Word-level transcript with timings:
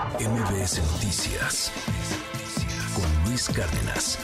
MBS 0.00 0.80
Noticias 0.94 1.70
con 2.94 3.28
Luis 3.28 3.50
Cárdenas. 3.50 4.18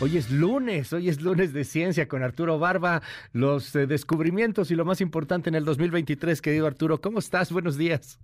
Hoy 0.00 0.16
es 0.16 0.28
lunes, 0.32 0.92
hoy 0.92 1.08
es 1.08 1.22
lunes 1.22 1.52
de 1.52 1.62
ciencia 1.62 2.08
con 2.08 2.24
Arturo 2.24 2.58
Barba, 2.58 3.00
los 3.32 3.76
eh, 3.76 3.86
descubrimientos 3.86 4.72
y 4.72 4.74
lo 4.74 4.84
más 4.84 5.00
importante 5.00 5.50
en 5.50 5.54
el 5.54 5.64
2023, 5.64 6.42
querido 6.42 6.66
Arturo. 6.66 7.00
¿Cómo 7.00 7.20
estás? 7.20 7.52
Buenos 7.52 7.76
días. 7.76 8.18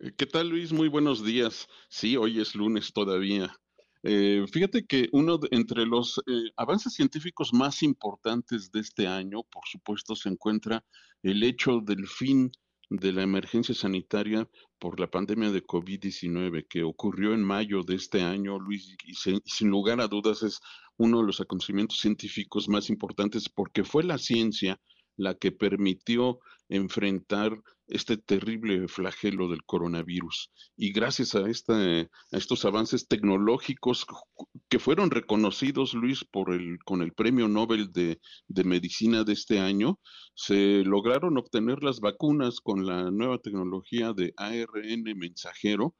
Eh, 0.00 0.10
¿Qué 0.16 0.26
tal, 0.26 0.48
Luis? 0.48 0.72
Muy 0.72 0.88
buenos 0.88 1.24
días. 1.24 1.68
Sí, 1.88 2.16
hoy 2.16 2.40
es 2.40 2.56
lunes 2.56 2.92
todavía. 2.92 3.56
Eh, 4.02 4.44
fíjate 4.52 4.84
que 4.84 5.08
uno 5.12 5.38
de, 5.38 5.46
entre 5.52 5.86
los 5.86 6.18
eh, 6.26 6.50
avances 6.56 6.92
científicos 6.94 7.52
más 7.52 7.84
importantes 7.84 8.72
de 8.72 8.80
este 8.80 9.06
año, 9.06 9.44
por 9.44 9.62
supuesto, 9.66 10.16
se 10.16 10.28
encuentra 10.28 10.84
el 11.22 11.40
hecho 11.44 11.80
del 11.80 12.08
fin 12.08 12.50
de 12.88 13.12
la 13.12 13.22
emergencia 13.22 13.74
sanitaria 13.74 14.48
por 14.78 15.00
la 15.00 15.10
pandemia 15.10 15.50
de 15.50 15.64
COVID-19 15.64 16.66
que 16.68 16.82
ocurrió 16.82 17.34
en 17.34 17.42
mayo 17.42 17.82
de 17.82 17.96
este 17.96 18.22
año, 18.22 18.58
Luis, 18.58 18.96
y, 19.04 19.14
sin 19.14 19.68
lugar 19.68 20.00
a 20.00 20.08
dudas 20.08 20.42
es 20.42 20.60
uno 20.96 21.20
de 21.20 21.26
los 21.26 21.40
acontecimientos 21.40 21.98
científicos 21.98 22.68
más 22.68 22.88
importantes 22.88 23.48
porque 23.48 23.84
fue 23.84 24.04
la 24.04 24.18
ciencia 24.18 24.80
la 25.16 25.34
que 25.34 25.52
permitió 25.52 26.38
enfrentar 26.68 27.60
este 27.88 28.16
terrible 28.16 28.88
flagelo 28.88 29.48
del 29.48 29.64
coronavirus. 29.64 30.50
Y 30.76 30.92
gracias 30.92 31.34
a, 31.34 31.48
esta, 31.48 31.74
a 31.76 32.08
estos 32.32 32.64
avances 32.64 33.06
tecnológicos 33.06 34.06
que 34.68 34.78
fueron 34.78 35.10
reconocidos, 35.10 35.94
Luis, 35.94 36.24
por 36.24 36.52
el, 36.52 36.78
con 36.84 37.02
el 37.02 37.12
Premio 37.12 37.48
Nobel 37.48 37.92
de, 37.92 38.20
de 38.48 38.64
Medicina 38.64 39.24
de 39.24 39.32
este 39.32 39.60
año, 39.60 40.00
se 40.34 40.82
lograron 40.84 41.38
obtener 41.38 41.82
las 41.82 42.00
vacunas 42.00 42.60
con 42.60 42.86
la 42.86 43.10
nueva 43.10 43.38
tecnología 43.38 44.12
de 44.12 44.34
ARN 44.36 45.04
mensajero, 45.16 45.94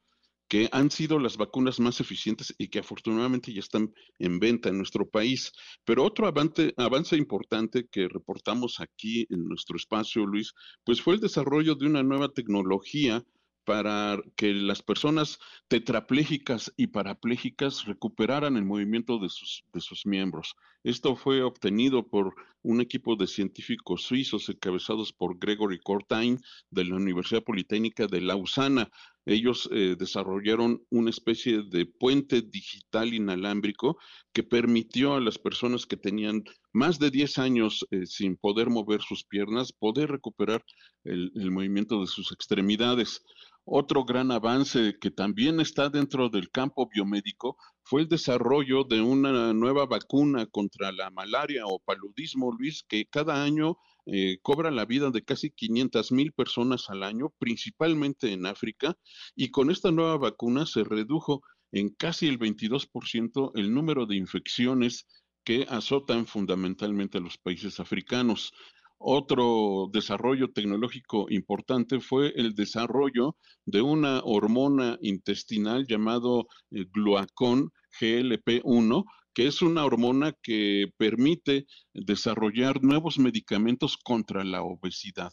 que 0.47 0.69
han 0.71 0.91
sido 0.91 1.19
las 1.19 1.37
vacunas 1.37 1.79
más 1.79 1.99
eficientes 1.99 2.53
y 2.57 2.69
que 2.69 2.79
afortunadamente 2.79 3.53
ya 3.53 3.59
están 3.59 3.93
en 4.19 4.39
venta 4.39 4.69
en 4.69 4.77
nuestro 4.77 5.09
país. 5.09 5.51
Pero 5.83 6.03
otro 6.03 6.27
avance, 6.27 7.17
importante 7.17 7.87
que 7.87 8.07
reportamos 8.07 8.79
aquí 8.79 9.27
en 9.29 9.45
nuestro 9.45 9.77
espacio, 9.77 10.25
Luis, 10.25 10.53
pues 10.83 11.01
fue 11.01 11.15
el 11.15 11.19
desarrollo 11.19 11.75
de 11.75 11.87
una 11.87 12.03
nueva 12.03 12.29
tecnología 12.29 13.23
para 13.67 14.17
que 14.37 14.53
las 14.53 14.81
personas 14.81 15.39
tetraplégicas 15.67 16.73
y 16.77 16.87
parapléjicas 16.87 17.83
recuperaran 17.83 18.55
el 18.55 18.63
movimiento 18.63 19.19
de 19.19 19.27
sus, 19.27 19.65
de 19.73 19.81
sus 19.81 20.05
miembros. 20.05 20.55
Esto 20.85 21.17
fue 21.17 21.43
obtenido 21.43 22.07
por 22.07 22.33
un 22.61 22.79
equipo 22.79 23.17
de 23.17 23.27
científicos 23.27 24.03
suizos 24.03 24.47
encabezados 24.47 25.11
por 25.11 25.37
Gregory 25.37 25.79
Cortain 25.79 26.39
de 26.71 26.85
la 26.85 26.95
Universidad 26.95 27.43
Politécnica 27.43 28.07
de 28.07 28.21
Lausana. 28.21 28.89
Ellos 29.29 29.67
eh, 29.73 29.97
desarrollaron 29.99 30.81
una 30.89 31.09
especie 31.09 31.61
de 31.69 31.85
puente 31.85 32.41
digital 32.41 33.13
inalámbrico 33.13 33.97
que 34.31 34.41
permitió 34.41 35.15
a 35.15 35.19
las 35.19 35.37
personas 35.37 35.85
que 35.85 35.97
tenían 35.97 36.45
más 36.71 36.97
de 36.97 37.11
10 37.11 37.37
años 37.39 37.85
eh, 37.91 38.05
sin 38.05 38.37
poder 38.37 38.69
mover 38.69 39.01
sus 39.01 39.25
piernas 39.25 39.73
poder 39.73 40.11
recuperar 40.11 40.63
el, 41.03 41.33
el 41.35 41.51
movimiento 41.51 41.99
de 41.99 42.07
sus 42.07 42.31
extremidades. 42.31 43.21
Otro 43.65 44.05
gran 44.05 44.31
avance 44.31 44.95
que 44.97 45.11
también 45.11 45.59
está 45.59 45.89
dentro 45.89 46.29
del 46.29 46.49
campo 46.49 46.87
biomédico 46.87 47.57
fue 47.83 48.03
el 48.03 48.07
desarrollo 48.07 48.85
de 48.85 49.01
una 49.01 49.51
nueva 49.51 49.85
vacuna 49.85 50.45
contra 50.45 50.93
la 50.93 51.09
malaria 51.09 51.65
o 51.65 51.79
paludismo, 51.79 52.53
Luis, 52.53 52.81
que 52.87 53.05
cada 53.07 53.43
año 53.43 53.77
eh, 54.09 54.39
cobra 54.41 54.71
la 54.71 54.85
vida 54.85 55.11
de 55.11 55.23
casi 55.23 55.51
500 55.51 56.11
mil 56.13 56.31
personas 56.31 56.89
al 56.89 57.03
año, 57.03 57.33
principalmente 57.37 58.31
en 58.31 58.45
África, 58.45 58.97
y 59.35 59.51
con 59.51 59.69
esta 59.69 59.91
nueva 59.91 60.17
vacuna 60.17 60.65
se 60.65 60.83
redujo 60.83 61.41
en 61.71 61.89
casi 61.89 62.27
el 62.27 62.39
22% 62.39 63.51
el 63.55 63.73
número 63.73 64.05
de 64.05 64.15
infecciones 64.15 65.05
que 65.43 65.65
azotan 65.69 66.25
fundamentalmente 66.25 67.17
a 67.17 67.21
los 67.21 67.37
países 67.37 67.79
africanos. 67.79 68.53
Otro 68.99 69.89
desarrollo 69.91 70.51
tecnológico 70.51 71.27
importante 71.29 71.99
fue 71.99 72.33
el 72.35 72.55
desarrollo 72.55 73.35
de 73.65 73.81
una 73.81 74.21
hormona 74.23 74.97
intestinal 75.01 75.85
llamado 75.85 76.47
eh, 76.71 76.85
gluacón 76.91 77.71
GLP1, 77.99 79.03
que 79.37 79.45
es 79.45 79.61
una 79.61 79.85
hormona 79.85 80.33
que 80.41 80.91
permite 80.97 81.67
desarrollar 81.93 82.81
nuevos 82.81 83.19
medicamentos 83.19 83.95
contra 83.95 84.43
la 84.43 84.63
obesidad. 84.63 85.31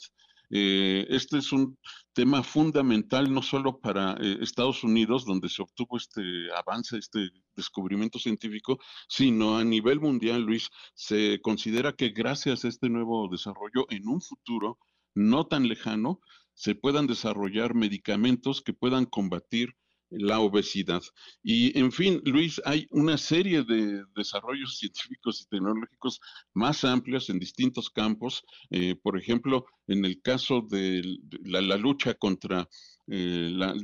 Eh, 0.51 1.07
este 1.09 1.39
es 1.39 1.53
un 1.53 1.79
tema 2.13 2.43
fundamental 2.43 3.33
no 3.33 3.41
solo 3.41 3.81
para 3.81 4.13
eh, 4.21 4.37
Estados 4.43 4.85
Unidos, 4.85 5.25
donde 5.25 5.49
se 5.49 5.63
obtuvo 5.63 5.97
este 5.97 6.21
avance, 6.55 6.99
este 6.99 7.31
descubrimiento 7.57 8.19
científico, 8.19 8.79
sino 9.09 9.57
a 9.57 9.65
nivel 9.65 10.01
mundial, 10.01 10.43
Luis, 10.43 10.69
se 10.93 11.41
considera 11.41 11.95
que 11.95 12.11
gracias 12.11 12.67
a 12.67 12.69
este 12.69 12.91
nuevo 12.91 13.27
desarrollo, 13.29 13.87
en 13.89 14.07
un 14.07 14.21
futuro 14.21 14.79
no 15.15 15.47
tan 15.47 15.67
lejano, 15.67 16.21
se 16.53 16.75
puedan 16.75 17.07
desarrollar 17.07 17.75
medicamentos 17.75 18.61
que 18.61 18.75
puedan 18.75 19.07
combatir 19.07 19.75
la 20.11 20.41
obesidad. 20.41 21.03
Y 21.43 21.77
en 21.79 21.93
fin, 21.93 22.21
Luis, 22.25 22.61
hay 22.65 22.87
una 22.91 23.19
serie 23.19 23.63
de 23.65 24.05
desarrollos 24.15 24.79
científicos 24.79 25.43
y 25.43 25.49
tecnológicos 25.49 26.21
más 26.53 26.85
amplios 26.85 27.31
en 27.31 27.39
distintos 27.39 27.91
campos. 27.91 28.45
Eh, 28.71 28.95
por 28.97 29.19
ejemplo, 29.19 29.67
en 29.87 30.05
el 30.05 30.21
caso 30.23 30.63
de 30.69 31.03
la, 31.45 31.77
lucha 31.77 32.15
contra 32.15 32.69
eh, 33.09 33.51
la, 33.53 33.75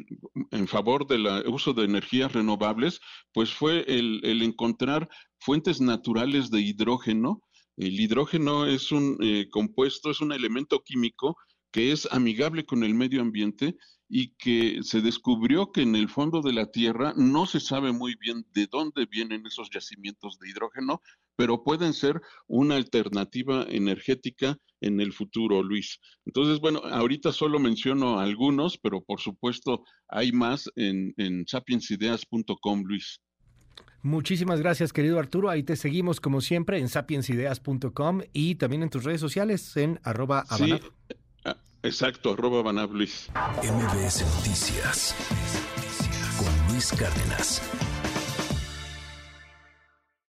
en 0.50 0.66
favor 0.66 1.06
del 1.06 1.26
uso 1.48 1.72
de 1.72 1.84
energías 1.84 2.32
renovables, 2.32 3.00
pues 3.32 3.53
fue 3.53 3.84
el, 3.86 4.20
el, 4.22 4.42
encontrar 4.42 5.09
fuentes 5.38 5.80
naturales 5.80 6.50
de 6.50 6.60
hidrógeno. 6.60 7.42
El 7.76 7.98
hidrógeno 7.98 8.66
es 8.66 8.92
un 8.92 9.16
eh, 9.20 9.48
compuesto, 9.50 10.10
es 10.10 10.20
un 10.20 10.32
elemento 10.32 10.82
químico 10.82 11.36
que 11.70 11.92
es 11.92 12.08
amigable 12.10 12.64
con 12.64 12.84
el 12.84 12.94
medio 12.94 13.20
ambiente 13.20 13.76
y 14.08 14.34
que 14.38 14.81
se 14.82 15.00
descubrió 15.00 15.70
que 15.70 15.82
en 15.82 15.94
el 15.94 16.08
fondo 16.08 16.42
de 16.42 16.53
la 16.53 16.66
Tierra 16.66 17.14
no 17.16 17.47
se 17.47 17.60
sabe 17.60 17.92
muy 17.92 18.16
bien 18.16 18.44
de 18.53 18.66
dónde 18.66 19.06
vienen 19.06 19.47
esos 19.47 19.70
yacimientos 19.70 20.38
de 20.41 20.48
hidrógeno, 20.50 21.00
pero 21.36 21.62
pueden 21.62 21.94
ser 21.94 22.20
una 22.48 22.75
alternativa 22.75 23.64
energética 23.69 24.59
en 24.80 25.00
el 25.00 25.12
futuro, 25.12 25.62
Luis. 25.62 26.00
Entonces, 26.26 26.59
bueno, 26.59 26.80
ahorita 26.84 27.32
solo 27.32 27.60
menciono 27.60 28.19
algunos, 28.19 28.78
pero 28.78 29.00
por 29.00 29.20
supuesto 29.20 29.84
hay 30.09 30.32
más 30.32 30.69
en, 30.75 31.14
en 31.16 31.47
sapiensideas.com, 31.47 32.82
Luis. 32.84 33.20
Muchísimas 34.03 34.60
gracias, 34.60 34.92
querido 34.92 35.19
Arturo. 35.19 35.50
Ahí 35.50 35.62
te 35.62 35.76
seguimos 35.76 36.20
como 36.20 36.41
siempre 36.41 36.78
en 36.78 36.88
sapiensideas.com 36.88 38.22
y 38.32 38.54
también 38.54 38.82
en 38.82 38.91
tus 38.91 39.04
redes 39.04 39.20
sociales 39.20 39.76
en 39.76 40.00
arroba 40.03 40.44
sí. 40.47 40.75
Exacto, 41.83 42.33
arroba 42.34 42.62
Banablis. 42.62 43.31
MBS 43.62 44.23
Noticias 44.37 45.15
con 46.37 46.73
Luis 46.73 46.93
Cárdenas. 46.93 47.62